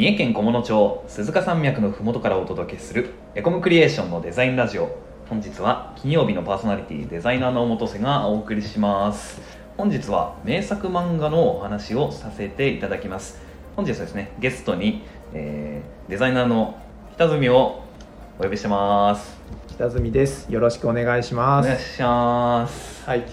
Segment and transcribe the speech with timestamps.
[0.00, 4.96] 三重県菰野町鈴鹿山脈のふもとからお届けするエコムクリエーションのデザインラジオ
[5.28, 9.42] 本日は金曜日のパーソナリティデザイナーの元瀬がお送りします
[9.76, 13.42] 本日は名作漫画のお話をさせていただきます
[13.76, 15.02] 本日はですねゲストに、
[15.34, 16.80] えーデザイナーの
[17.16, 17.84] 北住を
[18.38, 19.36] お呼びしてます
[19.68, 20.50] 北住です。
[20.50, 21.66] よろしくお願いします。
[21.66, 23.24] お願いしますはい。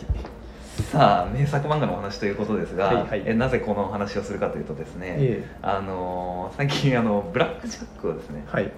[0.83, 8.71] さあ名作漫画のお話ということですが、はいはいえなぜこのお話をするかというとですね、えあのー最近あのブラックジャックをですねはい。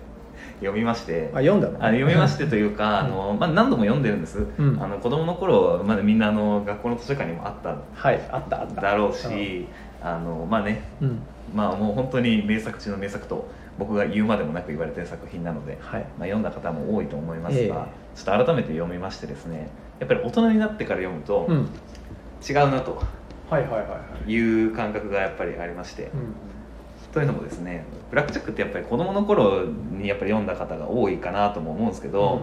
[0.61, 1.77] 読みましてあ、読んだの？
[1.79, 8.19] あ読みましてというか、あのまあ、何度も読んでるんです、んあの子供の頃まだみんなあの学校の図書館にもあったはい。
[8.31, 8.81] あったあった。
[8.81, 9.67] だろうし、
[10.01, 11.19] あのまあねうん。
[11.53, 16.01] まあもう本当に名作中の名作と僕が言うまでもなく言われてる作品なので、はい。
[16.17, 21.69] まあ、読んだ方も多いと思いますが、ええちょっと改めて読みましてですねやっぱり大人になってから読むとうん。
[22.47, 23.01] 違うなと
[23.49, 23.63] はい
[24.41, 26.09] う感覚がやっぱりありまして、うん。
[27.11, 32.41] というのもですねブラックジャックってやっぱり子供の頃にやっぱり読んだ方が多いかなとも思うんですけど、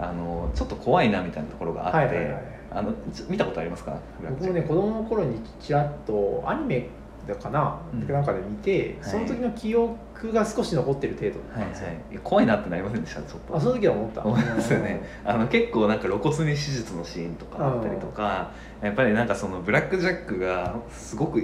[0.00, 2.34] あのちょっと怖いなみたいなところがあって、
[2.70, 2.94] あの
[3.28, 3.98] 見たことありますか？
[4.30, 6.88] 僕もね子供の頃にちらっとアニメ
[7.26, 8.06] だかな、うん。
[8.08, 9.10] なんかで見て、はい。
[9.10, 11.86] その時の記憶が少し残ってる程度はいなんですよ。
[11.88, 12.46] はい、怖い。
[12.46, 13.22] なってなりませんでした？
[13.22, 13.56] ちょっと。
[13.56, 14.24] あ、その時は思った。
[14.24, 15.02] 思いますよね。
[15.24, 18.52] あの結構なんか露骨に手術のシーンとかあったりとか
[18.82, 21.40] やっぱりなんかそのブラック・ジャックがすごく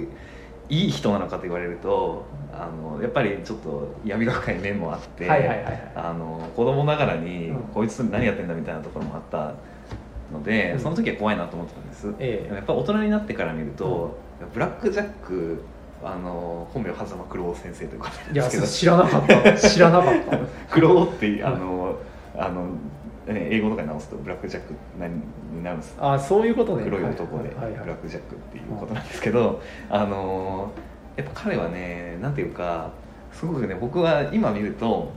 [0.69, 5.91] いい人なのかと言われるとあのやっぱりちょっと闇が深い面もあって、はいはいはいはい。
[5.95, 7.57] あの子供ながらに、うん。
[7.73, 9.53] こいつ何やってんだみたいなところもあった
[10.31, 10.79] ので、うん。
[10.79, 12.53] その時は怖いなと思ってたんです、ええ。
[12.55, 14.17] やっぱ大人になってから見ると、
[14.53, 15.63] ブラック・ジャック
[16.03, 19.53] あの本名狭間九郎先生という方なですけど知らなかった。
[19.57, 20.37] 知らなかった。
[20.73, 21.99] クローっていうあの、
[22.35, 22.65] あの
[23.27, 24.73] ね英語とかに直すとブラックジャック
[25.53, 26.83] になるんですあ、そういうことね。
[26.83, 30.71] 黒い男ではいはいはいブラックジャックっていうことなんですけど、あの
[31.15, 32.91] やっぱ彼はねなんていうか
[33.31, 35.11] すごくね僕は今見ると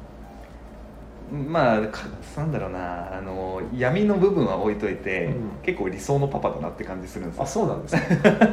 [1.32, 2.02] まあか
[2.36, 5.34] なんだろうなあの闇の部分は置いといて、うん。
[5.62, 7.42] 結構理想のパパだなって感じするんですよ。
[7.42, 8.02] あ、そうなんですね。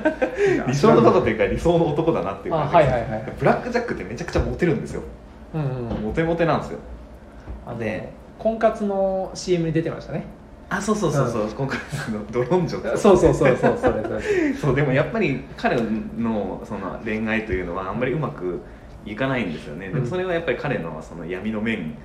[0.67, 3.33] 理想のパパというか理想の男だなっていうあ、感じはいはいはい。
[3.37, 5.01] ブラックジャックってめちゃくちゃモテるんですよ。
[5.53, 6.03] うんうん。
[6.03, 6.79] モテモテなんですよ。
[7.67, 8.09] あので
[8.39, 10.25] 婚活の CM に出てましたね。
[10.69, 11.77] あそうそうそうそう、今回
[12.13, 14.53] のドロンジョ そうそうそうそうそれ。
[14.53, 15.75] そうでもやっぱり彼
[16.17, 18.61] のその恋愛というのはあんまりうまく
[19.05, 21.95] いかないんですよね、でもそれはやっぱり彼のその闇の面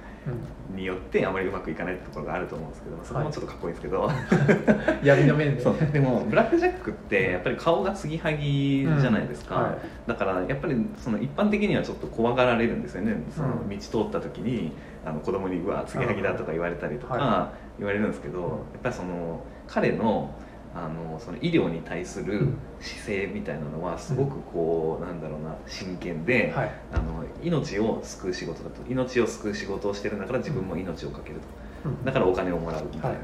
[0.75, 4.11] によってあまりうまくいかないところがあると思うんですけどそこもちょっとかっこいいですけど、
[5.03, 9.63] 闇の面ででもブラック・ジャックってやっぱり顔が継ぎはぎじゃないですか、うん。
[9.63, 9.79] はい。
[10.07, 13.17] だからやっぱりその一般的にはちょっと怖がられるんですよね。
[13.31, 14.73] そのうん道通った時に
[15.05, 18.45] あの子供に「うわ継ぎはぎだ」とか言われたりとはか言われるんですけど、うん。
[18.45, 20.35] やっぱりその彼の
[20.75, 22.59] あのその医療に対するうん。
[22.81, 26.71] 姿勢みたいなのはすごくこう、なんだろうな真剣で、はい。
[26.93, 31.89] あの命を救う仕事だと命を救う仕事をしてるんだから自分も命をかけると。
[31.89, 32.05] うん。
[32.05, 33.19] だからお金をもらうみたいな、はい。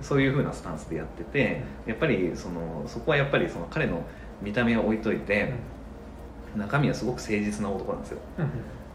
[0.00, 4.02] そういうふうなスタンスでやっててやっぱりそのそこはやっぱりその彼の
[4.42, 5.54] 見た目を置いといて
[6.56, 8.18] 中身はすごく誠実な男なんですよ。
[8.38, 8.48] うん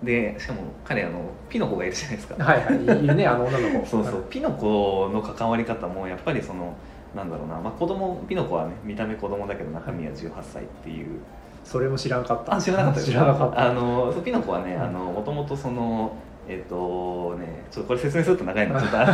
[0.04, 3.04] でしかも彼あのピノコがいるじゃないですか、はいはい。
[3.04, 3.86] いるねあの女の子。
[4.00, 4.26] そうそう。
[4.30, 6.74] ピノコの関わり方もやっぱりその
[7.16, 11.20] なんだろうな、まあ、子供ピノコはね見た目子供だけど中身は18歳っていう。
[11.64, 12.56] それも知らなかった。
[12.56, 13.70] あ知らなかった知らなかった。
[13.70, 16.14] あのピノコはねもともとその
[16.48, 18.74] えっ、とねちょっとこれ説明すると長いの。
[18.74, 19.08] でちょっとはい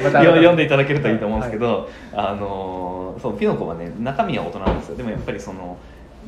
[0.08, 4.96] 読んでいただけるといいと思うんですけど、あのそうピノコはね中身は大人なんですよ。
[4.96, 5.76] でもやっぱりその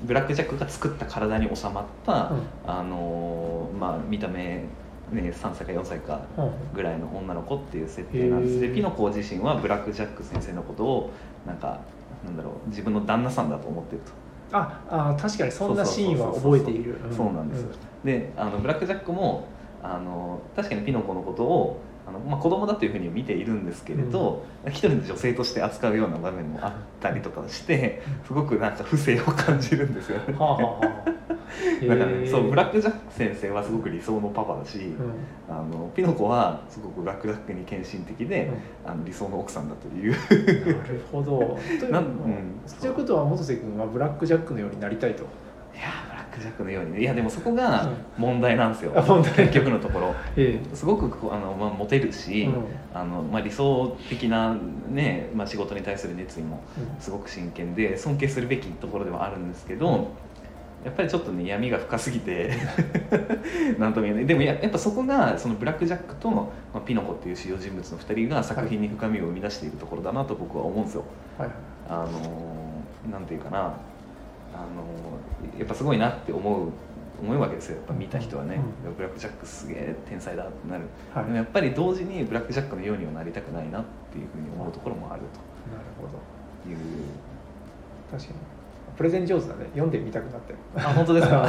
[0.05, 2.33] ブラック・ジャックが作った体に収まった、
[2.67, 4.65] あのまあ見た目
[5.13, 6.45] ね3歳か4歳かうん。
[6.45, 8.61] うんぐらいの女の子っていう設定なんです。
[8.61, 11.11] でピノコ自身はブラック・ジャック先生のことを
[11.47, 11.81] なんか
[12.25, 14.13] なんだろう自分の旦那さんだと思ってると。
[14.55, 16.97] ああ確かにそんなシーンは覚えている。
[17.15, 17.65] そうなんです、
[18.05, 19.49] であのブラック・ジャックも
[19.83, 30.35] あの確かにピノコのことをあの、まあ、子供だというふうに見ているんですけれど、一人の女性として扱うような場面もあったりとかしてすごくなんか不正を感じるんですよね。
[30.39, 31.22] はあはあはあ
[31.89, 35.15] だからねそうブラック・ジャック先生はすごく理想のパパだし、うん。
[35.49, 38.51] あのピノコはすごくブラック・ジャックに献身的で、
[38.85, 40.13] あの理想の奥さんだという。
[40.13, 41.59] なるほど。
[41.79, 42.11] というなんうん。
[42.81, 45.25] ということは元瀬君はブラック・ジャックのようになりたいと。
[45.75, 47.01] いやーブラック・ジャックのようにね。
[47.01, 49.33] いやでもそこが問題なんですよ、あ問題。
[49.33, 50.15] 結局のところ。
[50.37, 52.65] えすごくあの、まあ、モテるし、うん。
[52.95, 54.57] あのまあ、理想的な、
[54.91, 57.01] ねまあ、仕事に対する熱意もうん。
[57.01, 60.09] すごく真剣で尊敬するべきところではあるんですけど、
[60.85, 62.51] やっぱりちょっとね闇が深すぎて
[63.79, 64.27] なんとも言えない。
[64.27, 71.05] でもややっぱそこがそのブラック・ジャックと、まあ、ピノコっていう主要人物の2人が作品に深みを生み出しているところだなと僕は思うんですよ。
[71.39, 71.51] はい。
[71.89, 73.75] あのなんていうかな。
[74.55, 76.69] あのやっぱすごいなって思う
[77.23, 77.77] 思うわけですよ。
[77.77, 78.95] やっぱ見た人はね、うん。
[78.95, 80.85] ブラック・ジャックすげえ天才だってなる、
[81.15, 81.25] はい。
[81.25, 86.19] でもやっぱり同時にブラック・ジャックのようにはなりたくないなっていうふうに思うところもあるなるほど。
[86.65, 86.79] という。
[88.11, 88.62] 確かに
[88.97, 89.67] プレゼン上手だね。
[89.73, 91.47] 読んでみたくなったよあ本当ですか？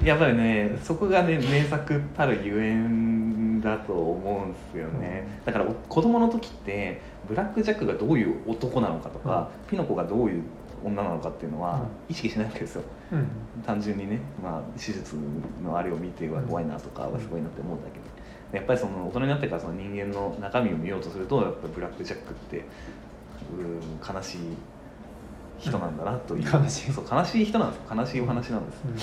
[0.00, 0.06] うん。
[0.06, 10.42] やっぱりねそこがね名作たるゆえんだと思うんですよね、だからお子供の時ってブラック・ジャックがどういう男なのかとか、ピノコがどういう
[10.84, 12.82] 女なのかっていうのはう意識しないわけですよ。
[13.12, 13.26] うん。
[13.64, 15.16] 単純にね、まあ、手術
[15.64, 17.98] のあれを見ては怖いなとかはすごいなって思うだけ
[18.52, 22.64] でやっぱりその大人になってからその人間の中身を見ようとするとやっぱブラック・ジャックって
[23.58, 23.62] う
[24.12, 24.38] ん悲しい
[25.68, 26.92] 人なんだなという悲しい。
[26.92, 28.82] そう悲しい人なんです悲しいお話なんです。
[28.84, 28.94] うん。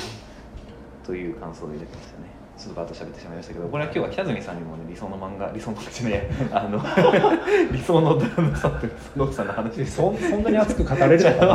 [1.06, 2.32] という感想で入れてましたね。
[2.58, 6.78] ちょっとバーッと喋ってしまいましたけどこれは今日は北角さんにもね理想の漫画理想の口ね あの
[7.74, 8.88] 理想の旦那さんと
[9.24, 11.46] 奥さんの話でそそんなに熱く語れるのか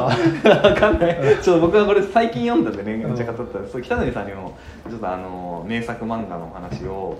[0.42, 0.58] な？
[0.70, 1.16] わかんない。
[1.40, 3.72] ちょっと僕はこれ最近読んだんでねうんめっちゃ語ったんです。
[3.74, 4.56] そう北谷さんにも
[4.90, 7.18] ちょっとあの名作漫画のお話を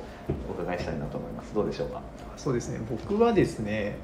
[0.51, 1.55] お伺いしたいなと思います。
[1.55, 2.01] どうでしょうか？
[2.37, 2.81] そうですね。
[2.91, 3.99] 僕はですね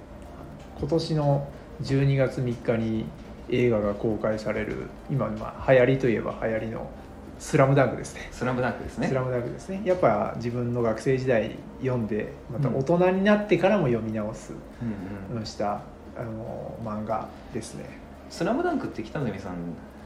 [0.79, 1.49] 今年の
[1.83, 3.07] 12月3日に
[3.51, 6.89] 映画が公開される今まあ流行りといえば流行りの
[7.39, 8.29] 「スラムダンクですね。
[8.31, 9.09] スラムダンクですね。
[9.09, 9.83] スラムダンクですね。
[9.85, 14.53] やっぱ自分の学生時代読んでまた大人になってからも読み直す、
[15.33, 15.45] うんうん。
[15.45, 15.81] した
[16.17, 17.85] あの漫画ですね。
[18.31, 19.55] スラムダンクって北谷さん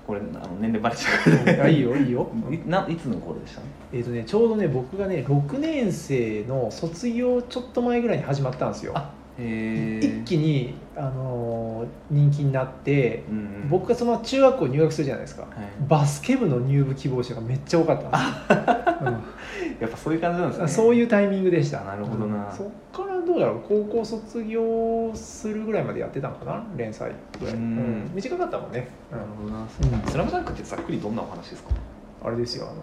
[0.06, 2.30] これあの年齢バレちゃうあいいよいいよ。
[2.50, 3.60] いないつの頃でした？
[3.92, 8.94] えっ、とねちょうどね僕がね6年生の卒業ちょっと前ぐらいに始まったんですよ。
[9.38, 13.68] 一気に、あのー人気になって、うんうん。
[13.68, 15.50] 僕がその中学校入学するじゃないですか、はい。
[15.88, 20.62] バスケ部の入部希望者がめっちゃ多かったんです やっぱそういう感じなんですね。
[20.62, 21.80] うん、そういうタイミングでした。
[21.82, 22.48] なるほどな。
[22.50, 22.56] うん。
[22.56, 23.60] そっからどうだろう。
[23.68, 26.62] 高校卒業するぐらいまでやってたのかな？
[26.76, 27.60] 連載ぐらい、うん。
[27.60, 28.10] うん。
[28.14, 29.60] 短かったもんね、なるほどな。
[29.60, 31.70] うんスラムダンクってざっくりどんなお話ですか？
[32.24, 32.74] あれですよあの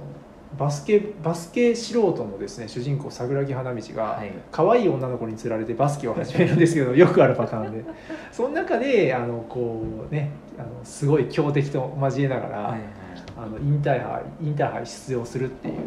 [0.58, 4.32] バスケバスケ素人のですね主人公桜木花道が、はい。
[4.52, 7.84] 可愛い女の子に釣られてバスケを始めるんですけど よくあるパターンで。
[8.32, 12.80] その中であのこうねあのすごい強敵と交えながら、はいはい。
[13.36, 15.84] あのインターハイインターハイ出場するっていう、はい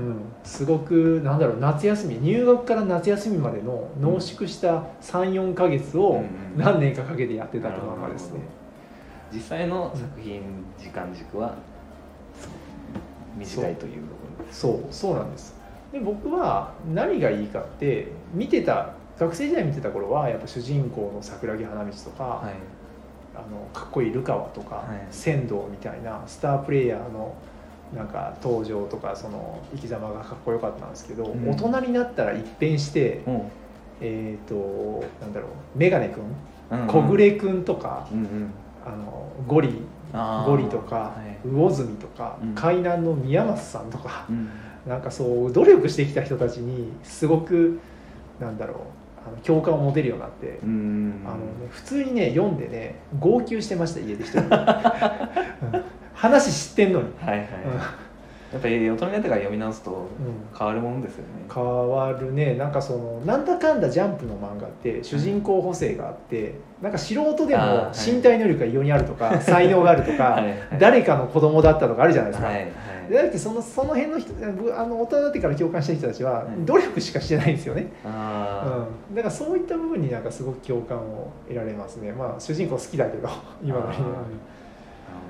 [0.00, 6.24] うん、すごくなんだろう夏休み入学から夏休みまでの濃縮した34か月をうんうん
[6.56, 8.40] 何年かかけてやってたって漫画ですね。
[9.32, 10.42] 実際の作品
[10.78, 11.54] 時間軸は
[13.36, 14.02] 短いという
[14.50, 14.92] そう。
[14.92, 15.14] そう。
[15.14, 15.54] なんです。
[15.92, 22.54] で僕は何がいいかって見てた学生時代見てた頃はやっぱ主人公の桜木花道とか、はい。
[23.34, 25.06] あのかっこいいルカワとか、はい。
[25.10, 27.34] 仙道みたいなスタープレイヤーの
[27.94, 31.50] なんか登場とかその生き様がかっこよかったんですけど、うん。
[31.50, 33.30] 大人になったら一変して、う。
[33.30, 33.42] ん
[34.00, 36.86] えっ、となんだろうメガネくんうん。
[36.88, 38.50] 小暮くんとか、うんうん。
[38.84, 39.82] あのゴリ
[40.46, 41.14] ゴリとか、は
[41.44, 41.48] い。
[41.48, 42.54] 魚住とか、うん。
[42.54, 44.48] 海南の宮松さんとか、うん。
[44.86, 47.78] なんかそう努力してきた人たちにすごく
[48.40, 48.76] なんだろう
[49.28, 51.22] あの共感を持てるようになって、うん。
[51.24, 54.42] あのね、普通にね読んでね号泣してました家で一人
[56.14, 57.48] 話知ってんのに、はいはい
[58.52, 60.06] やっぱり大人になってから読み直すとうん。
[60.56, 61.28] 変わるもんですよね。
[61.52, 62.54] 変わるね。
[62.54, 70.56] なんかそのなんだかんだジャンプの漫画って主人公補正があってなんか素人でも身体能力が異様にあるとか、 才能があるとか、はいはい。
[70.78, 72.68] 誰かの子供だったとかあるじゃないですか、はい
[73.10, 76.64] だってそのその辺の人僕あの大人になってから共感した人たちははい。
[76.64, 82.12] 努力しかしてないんですよね、あうん、だからそういった部分になんかすごく共感を得られますね。
[82.12, 83.28] まあ主人公好きだけど
[83.62, 84.08] 今のなるほど。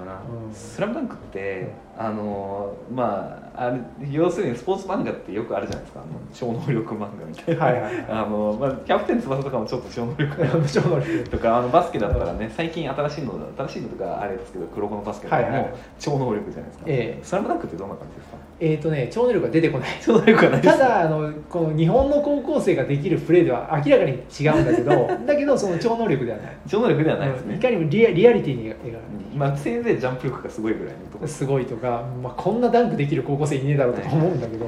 [0.05, 0.15] な、
[0.47, 0.55] うん。
[0.55, 3.79] スラムダンクって、あのまああれ
[4.11, 6.01] 要するにスポーツ漫画ってよくあるじゃないですか。
[6.01, 8.05] あの超能力漫画みたいな、はいはいはい。
[8.09, 10.35] あのまあ、キャプテン翼とかもちょっと超能力
[10.73, 11.29] 超 能力。
[11.29, 15.75] とかあのバスケだったらね最近新しいの新しいのとかあれですけど黒子のバスケとかも、はいはい。
[15.99, 17.21] 超能力じゃないですか、ええ。
[17.23, 18.37] スラムダンクってどんな感じですか？
[18.61, 19.89] えっ、とね超能力が出てこない。
[20.01, 20.79] 超能力はないです。
[20.79, 26.57] ただあのこの日本の高校生ができるプレーでは明らかに違うんだけど だけどその超能力ではない。
[26.67, 27.55] 超能力ではないですね。
[27.55, 27.59] うん。
[27.59, 28.93] い、かにもリアリアリティに描かれて
[29.35, 31.27] まあ、せいぜいジャンプ力がすごいぐらいのところ。
[31.27, 34.67] すごいとか、まあ、こんなダンクできる高校生いねえだろうとか思うんだけど、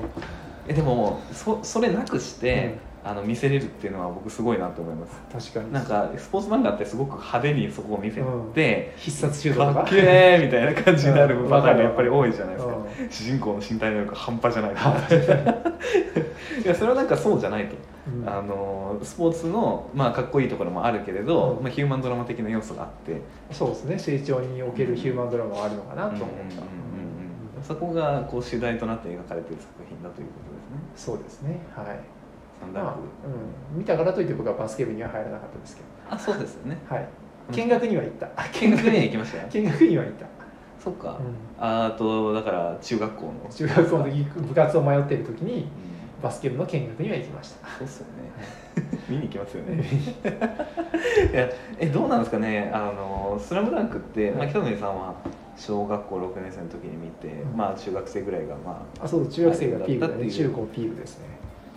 [0.68, 5.52] えでもそそれなくして、あの見せれるっていうのは僕すごいなと思います。
[5.52, 5.72] 確かに。
[5.74, 8.22] なんかスポーツ漫画ってすごく派手にそこを見せ
[8.54, 11.50] て、必殺シュートとかかっけーみたいな感じになるうん。
[11.50, 13.10] パターンがやっぱり多いじゃないですか、うん。
[13.10, 14.72] 主人公の身体能力半端じゃない。
[16.64, 17.76] いやそれはなんかそうじゃないと、
[18.10, 18.26] うん。
[18.26, 21.62] あのスポーツの、まあ、かっこいいところもあるけれど、うん。
[21.62, 23.20] まあ、ヒューマンドラマ的な要素があって。
[23.50, 23.98] そうですね。
[23.98, 26.93] 成長におけるヒューマンドラマはあるのかなと思った、うんうんうんうん
[27.66, 30.78] そこがこう主題となって描かれている作品だということですね。
[30.96, 31.58] そうですね。
[31.74, 31.98] はい。
[32.60, 32.96] サンダークまあ、
[33.72, 35.88] うん、見たからといって僕はバスケ部には入らなかったですけど。
[36.14, 36.78] あそうですよね。
[36.88, 37.08] はい。
[37.52, 38.28] 見学には行った。
[38.60, 39.38] 見学には行きました？
[39.42, 40.26] よ 見学には行った。
[40.82, 41.34] そっか、うん。
[41.58, 43.32] あとだから中学校の。
[43.50, 45.68] 中学校の時部活を迷ってる時にうん
[46.24, 47.68] バスケ部の見学には行きました。
[47.78, 48.98] そうっすよね。
[49.10, 49.84] 見に行きますよね。
[51.32, 52.70] いやえどうなんですかね？
[52.72, 55.14] あの「スラムダンクって、まあ、北野さんは
[55.54, 57.56] 小学校6年生の時に見て、うん。
[57.58, 60.26] まあ中学生ぐらいがまあそう中学生がピークだう。
[60.26, 61.26] 中高ピークですね。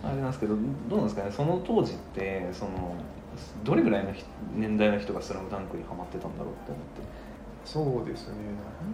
[0.02, 0.54] ああれなんですけど
[0.88, 1.30] どうなんですかね？
[1.30, 2.70] その当時ってその
[3.64, 4.24] どれぐらいの人
[4.56, 7.02] 年代の人が「スラムダンクにハマってたんだろうって思って。
[7.66, 8.34] そうですね。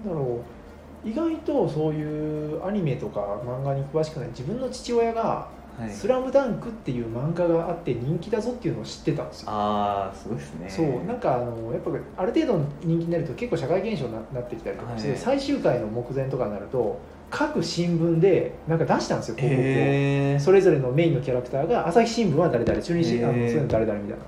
[0.05, 0.64] なんだろう
[1.05, 5.91] 意外とそういうアニメとか漫画に詳しくない自分の父親が「はい。
[5.91, 9.51] スラムダンクっていう漫画があって人気だぞっていうのを知ってたんですよ。
[9.51, 10.69] ああすごいですね。
[10.69, 15.19] そうなんかあのやっぱある程度人気になると結構社会現象にななってきたりとかして、はい。
[15.19, 19.65] 最終回の目前とかになると各新聞でなんか出したんですよ広告を。
[19.67, 24.25] へえそれぞれのメインのキャラクターが朝日新聞は誰々中日新聞あのそうへーいうの誰々みたいな。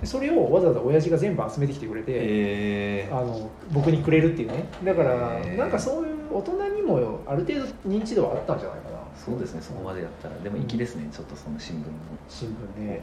[0.00, 4.66] でそれをわざわざ親父が全部集めてきてくれて、へえあの僕にくれるっていうね。
[4.84, 8.94] だからなんかそういう大人にもある程度認知度はあったんじゃないかな。
[9.14, 10.36] そうですねそこまでやったら。
[10.38, 11.84] でも粋ですねちょっとその新聞の。
[12.28, 13.00] 新聞ね。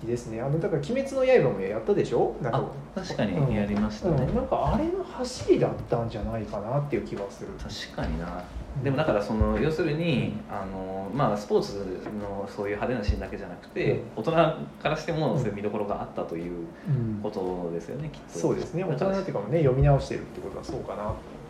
[0.00, 0.42] 粋ですね。
[0.42, 2.34] あのだから「鬼滅の刃」もやったでしょ？
[2.42, 2.58] なんか
[2.94, 4.26] あ確かにやりましたね。
[4.28, 4.34] うん。
[4.34, 7.50] なんかあれの走りだったんじゃないかなっていう気がする。
[7.58, 8.42] 確かにな。
[8.82, 11.74] でもだからその要するにあの、まあ、スポーツ
[12.18, 17.20] のそういう派手なシーンだけじゃなくて、大人からしてもそういう見どころがあったといううん。
[17.22, 18.38] ことですよね、きっと。
[18.38, 18.82] そうですね。
[18.82, 21.02] 大人っていうかもね読み直してるってことはそうかな。
[21.04, 21.41] と思います、なる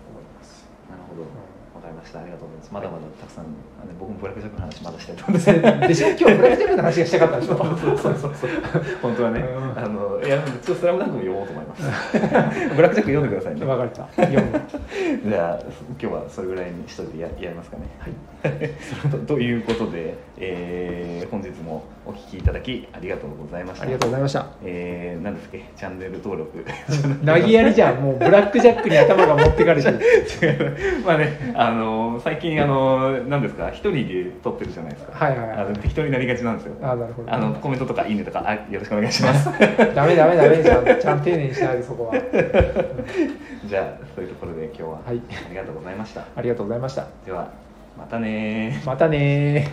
[1.13, 1.23] ほど。
[1.23, 1.27] う
[1.75, 2.21] わかりました。
[2.21, 2.73] ありがとうございます。
[2.73, 3.45] まだまだたくさん、
[3.81, 6.09] あの僕もブラックジャックの話まだしたいと思うんで しょ？
[6.09, 7.57] 今日ブラックジャックの話がしたかったでしょ？
[7.57, 8.51] そうそうそうそう。
[9.03, 9.85] 本当はね、うん。
[9.85, 11.83] あのいやちょっとスラムダンクも読もうと思います。
[12.77, 13.65] ブラックジャック読んでくださいね。
[13.65, 14.23] 分かった。
[14.27, 14.61] 読む。
[15.31, 15.59] じゃあ
[15.99, 17.83] 今日はそれぐらいにしといてややりますかね。
[18.43, 19.11] はい。
[19.11, 23.85] とということで、えー本日もお聞きいただきありがとうございました。
[23.85, 24.47] ありがとうございました。
[24.65, 25.65] えー、なんですっけ？
[25.77, 26.65] チャンネル登録。
[27.25, 27.97] 投げやりじゃん。
[28.03, 30.01] もうブラックジャックに頭が持ってかれてる。
[31.07, 33.69] まあねあの最近あの何ですか？
[33.71, 35.25] 一人で撮ってるじゃないですか。
[35.25, 35.59] はいはいはい。
[35.59, 36.75] あの適当になりがちなんですよ。
[36.83, 37.33] あなるほど。
[37.33, 39.47] あのコメントとかいいねとかあよろしくお願いします。
[39.95, 40.85] ダメダメダメちゃん。
[41.01, 42.15] ちゃんと丁寧にしないでそこは。
[43.65, 45.21] じゃあそういうところで今日ははい。
[45.47, 47.07] ありがとうございました、ありがとうございました。
[47.25, 47.49] では
[47.97, 49.69] またねまたね